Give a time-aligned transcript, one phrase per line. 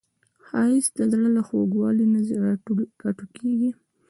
[0.45, 2.19] ښایست د زړه له خوږوالي نه
[3.03, 3.71] راټوکېږي